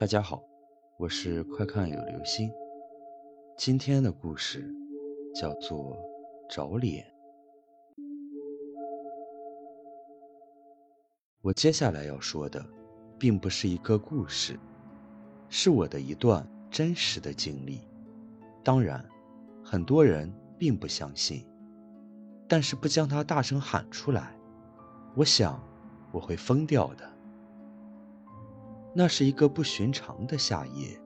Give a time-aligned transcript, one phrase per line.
[0.00, 0.42] 大家好，
[0.96, 2.50] 我是快看有流星。
[3.58, 4.66] 今天的故事
[5.34, 5.94] 叫做
[6.48, 7.04] 《找脸》。
[11.42, 12.64] 我接下来要说的，
[13.18, 14.58] 并不是一个故事，
[15.50, 17.82] 是我的一段真实的经历。
[18.64, 19.06] 当然，
[19.62, 21.46] 很多人并不相信，
[22.48, 24.34] 但是不将它大声喊出来，
[25.14, 25.62] 我想
[26.10, 27.09] 我会疯掉的。
[28.92, 30.98] 那是一个不寻常的夏夜，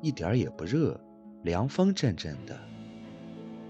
[0.00, 0.98] 一点也不热，
[1.42, 2.56] 凉风阵阵的。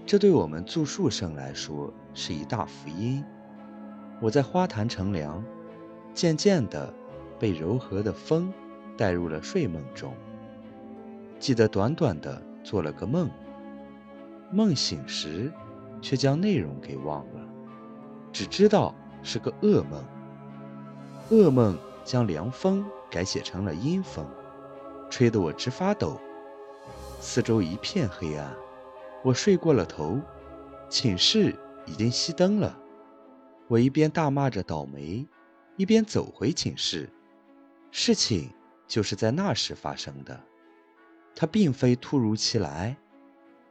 [0.05, 3.23] 这对我们住宿生来说是一大福音。
[4.21, 5.43] 我在花坛乘凉，
[6.13, 6.93] 渐渐地
[7.39, 8.53] 被柔和的风
[8.95, 10.13] 带入了睡梦中。
[11.39, 13.29] 记得短短的做了个梦，
[14.51, 15.51] 梦醒时
[16.01, 17.47] 却将内容给忘了，
[18.31, 18.93] 只知道
[19.23, 20.03] 是个噩梦。
[21.31, 22.85] 噩梦将凉风。
[23.09, 24.25] 改写成了阴风，
[25.09, 26.19] 吹得我直发抖。
[27.19, 28.55] 四周一片黑暗，
[29.23, 30.19] 我睡过了头，
[30.89, 32.77] 寝室已经熄灯了。
[33.67, 35.27] 我一边大骂着倒霉，
[35.75, 37.09] 一边走回寝室。
[37.91, 38.49] 事情
[38.87, 40.39] 就是在那时发生的，
[41.35, 42.95] 它并非突如其来，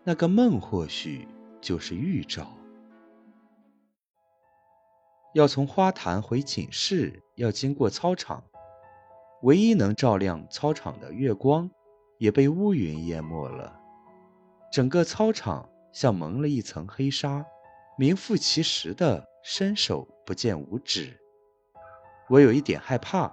[0.04, 1.26] 那个梦或许
[1.60, 2.52] 就是预兆。
[5.34, 8.42] 要从花坛回寝室，要经过操场。
[9.46, 11.70] 唯一能照亮操场的月光，
[12.18, 13.80] 也被乌云淹没了。
[14.72, 17.46] 整个操场像蒙了一层黑纱，
[17.96, 21.16] 名副其实的伸手不见五指。
[22.28, 23.32] 我有一点害怕，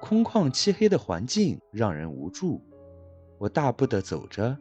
[0.00, 2.60] 空旷漆黑的环境让人无助。
[3.38, 4.58] 我大步地走着，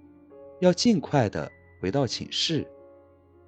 [0.59, 2.63] 要尽快地回到寝室，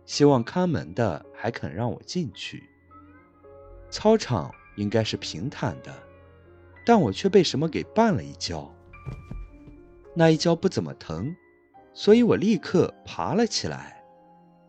[0.08, 2.64] 希望看门的还肯让我进去。
[3.92, 6.07] 操场应该是平坦的。
[6.88, 8.74] 但我却被什么给绊了一跤，
[10.16, 11.36] 那一跤不怎么疼，
[11.94, 14.02] 所以我立刻爬了起来。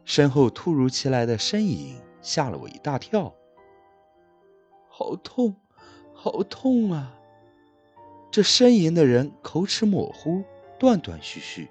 [0.04, 3.32] 身后突如其来的身影吓了我一大跳，
[4.88, 5.54] 好痛，
[6.12, 7.14] 好痛啊！
[8.32, 10.42] 这呻吟的人口齿模糊，
[10.76, 11.70] 断断续续。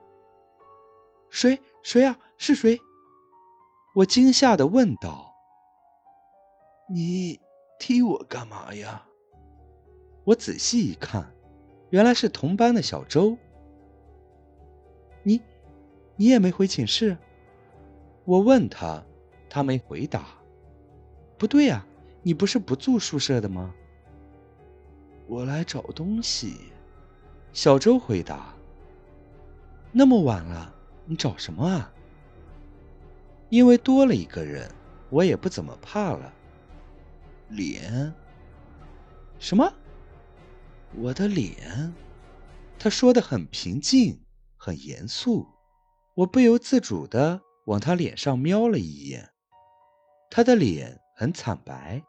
[1.30, 1.60] 谁？
[1.84, 2.18] 谁啊？
[2.38, 2.80] 是谁？
[3.96, 5.34] 我惊吓地问道
[6.90, 7.38] ：“你
[7.78, 9.04] 踢我干嘛呀？”
[10.28, 11.26] 我仔细一看，
[11.90, 13.38] 原来是同班的小周。
[15.24, 15.40] 你，
[16.18, 17.18] 你也没回寝室？
[18.26, 19.02] 我问他，
[19.50, 20.28] 他没回答。
[21.38, 21.88] 不对呀，
[22.24, 23.74] 你不是不住宿舍的吗？
[25.28, 26.58] 我来找东西。
[27.54, 28.54] 小周回答。
[29.94, 31.90] 那么晚了，你找什么啊？
[33.48, 34.70] 因为多了一个人，
[35.10, 36.34] 我也不怎么怕了。
[37.48, 38.14] 脸？
[39.40, 39.72] 什么？
[41.00, 41.94] 我的脸，
[42.80, 44.20] 他说的很平静，
[44.56, 45.48] 很严肃。
[46.16, 49.30] 我不由自主的往他脸上瞄了一眼，
[50.32, 52.02] 他的脸很惨白，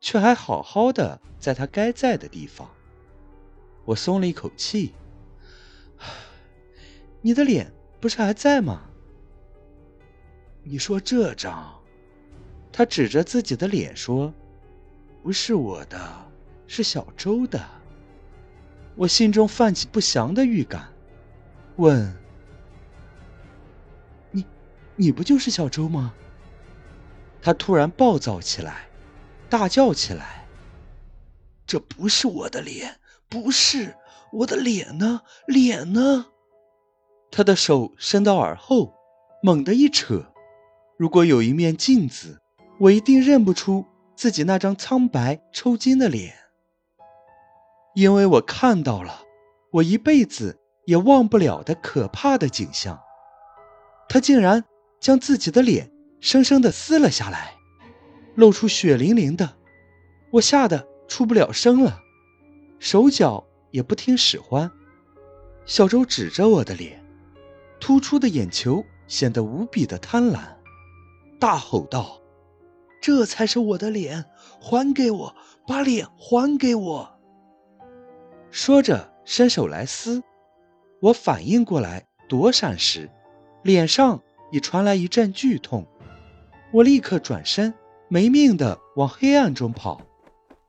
[0.00, 2.70] 却还好好的在他该在的地方。
[3.84, 4.94] 我松了一口气。
[7.20, 7.70] 你的脸
[8.00, 8.88] 不是还在吗？
[10.62, 11.78] 你说这张？
[12.72, 14.32] 他指着自己的脸说
[15.22, 16.32] ：“不是我的，
[16.66, 17.62] 是小周的。”
[18.94, 20.88] 我心中泛起不祥的预感，
[21.76, 22.14] 问
[24.30, 24.44] ：“你，
[24.96, 26.14] 你不就是小周吗？”
[27.40, 28.86] 他突然暴躁起来，
[29.48, 30.46] 大叫起来
[31.66, 33.96] ：“这不是我的脸，不是
[34.30, 36.26] 我的脸呢，脸呢？”
[37.32, 38.94] 他的手伸到耳后，
[39.42, 40.26] 猛地一扯。
[40.98, 42.40] 如果有一面镜子，
[42.78, 46.41] 我一定认不出自己那张苍白抽筋的脸。
[47.94, 49.22] 因为我看到了
[49.70, 52.98] 我一辈子也忘不了的可怕的景象，
[54.08, 54.64] 他竟然
[55.00, 57.54] 将自己的脸生生的撕了下来，
[58.34, 59.56] 露出血淋淋的，
[60.32, 62.00] 我吓得出不了声了，
[62.78, 64.70] 手脚也不听使唤。
[65.64, 67.04] 小周指着我的脸，
[67.78, 70.40] 突出的眼球显得无比的贪婪，
[71.38, 72.20] 大吼道
[73.00, 74.24] ：“这才是我的脸，
[74.60, 75.36] 还给我，
[75.66, 77.08] 把脸还给我！”
[78.52, 80.22] 说着，伸手来撕。
[81.00, 83.08] 我反应过来躲闪时，
[83.62, 85.86] 脸上已传来一阵剧痛。
[86.70, 87.72] 我立刻转身，
[88.08, 90.02] 没命的往黑暗中跑，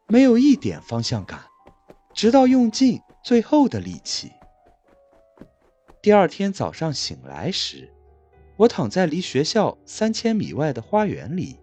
[0.07, 1.41] 没有一点方向感，
[2.13, 4.31] 直到用尽最后的力气。
[6.01, 7.91] 第二天早上醒来时，
[8.55, 11.59] 我躺在离学校三千米外的花园里。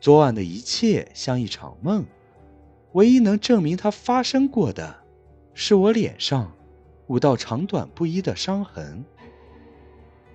[0.00, 2.06] 昨晚的一切像一场梦。
[2.92, 5.02] 唯一能证明它发生过的，
[5.54, 6.52] 是我脸上
[7.06, 9.04] 五道长短不一的伤痕。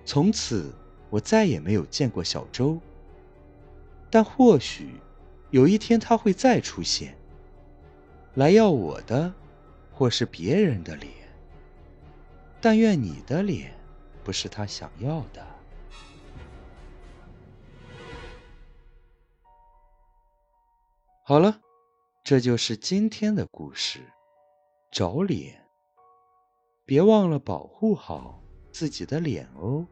[0.04, 0.72] 从此，
[1.10, 2.80] 我再也没有见过小周。
[4.10, 4.94] 但或许
[5.50, 7.16] 有一天他会再出现，
[8.34, 9.32] 来要我的，
[9.92, 11.12] 或是别人的脸。
[12.60, 13.72] 但愿你的脸
[14.24, 15.46] 不是他想要的。
[21.22, 21.60] 好了，
[22.22, 24.00] 这就是今天的故事。
[24.90, 25.66] 找脸，
[26.84, 28.42] 别忘了保护好
[28.72, 29.86] 自己的脸哦。